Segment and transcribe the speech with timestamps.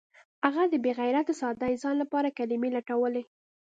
[0.45, 3.23] هغه د بې غیرته ساده انسان لپاره کلمې لټولې